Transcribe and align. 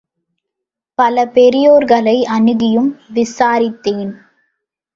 பல 0.99 1.25
பெரியோர்களை 1.25 2.15
அணுகியும் 2.37 2.89
விச்சாரித்தேன். 3.13 4.11